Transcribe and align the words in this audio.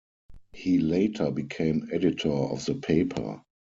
He 0.53 0.79
later 0.79 1.29
became 1.29 1.89
editor 1.93 2.31
of 2.31 2.65
the 2.65 2.73
paper. 2.73 3.43